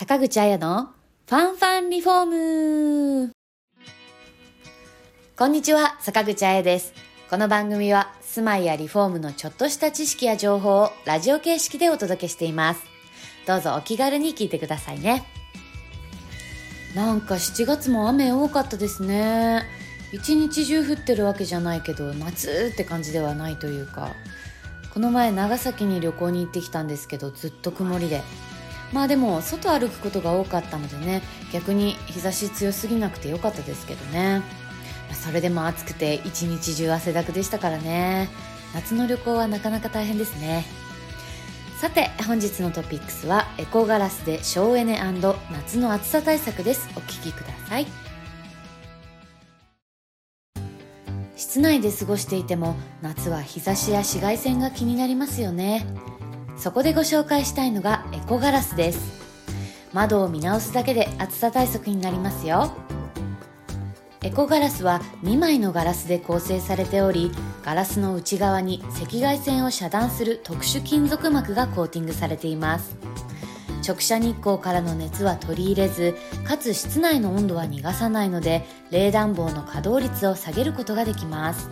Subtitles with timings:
[0.00, 0.88] 坂口彩の
[1.28, 3.32] ファンファンリフォーム
[5.36, 6.94] こんにちは、坂口彩です。
[7.28, 12.80] この番組は住まいやリフォームのちょっとした知識や情報をラジオ形式でお届けしています。
[13.46, 15.22] どうぞお気軽に聞いてくださいね。
[16.94, 19.64] なんか7月も雨多かったですね。
[20.14, 24.14] 一日中降ってるわけじゃないけど、夏って感じではないというか。
[24.94, 28.22] この前長崎に旅行に行ってきたんですけど、ずっと曇りで。
[28.92, 34.42] まあでも外歩くことが多かったのでね逆に日差し強すぎなくてよかったですけどね。
[35.12, 38.28] それでも暑くて一日中汗だくでしたからね。
[38.74, 40.64] 夏の旅行はなかなか大変ですね。
[41.80, 45.00] さて本日のトピックスはエコガラスで省エネ
[45.50, 46.88] 夏の暑さ対策です。
[46.96, 47.86] お聞きください。
[51.36, 55.86] 室内で過ごしていても夏は日差しや紫外線が気になりますよね。
[56.58, 59.00] そこでご紹介したいのがエコガラスです。
[59.92, 62.70] 窓を見直すだけで暑さ対策になりますよ。
[64.22, 67.32] エコガラスは2枚のガラスで構成されており
[67.64, 72.96] ガラスの内側に赤外線を遮断する特殊金属膜がコーティングされています。
[73.84, 81.68] 直射日光からの熱は取り入れずかつ室内の温度は逃がさないので冷暖房の稼働率を下げることができます。